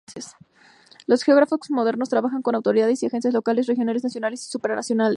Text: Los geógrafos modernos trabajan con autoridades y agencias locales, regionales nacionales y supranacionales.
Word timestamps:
Los 1.05 1.21
geógrafos 1.23 1.59
modernos 1.69 2.09
trabajan 2.09 2.41
con 2.41 2.55
autoridades 2.55 3.03
y 3.03 3.05
agencias 3.05 3.35
locales, 3.35 3.67
regionales 3.67 4.03
nacionales 4.03 4.41
y 4.41 4.49
supranacionales. 4.49 5.09